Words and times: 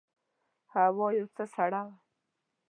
هوا 0.73 1.07
یو 1.19 1.27
څه 1.35 1.43
سړه 1.53 1.81
وه. 1.87 1.95